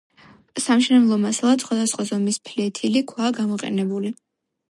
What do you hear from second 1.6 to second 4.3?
სხვადასხვა ზომის ფლეთილი ქვაა გამოყენებული.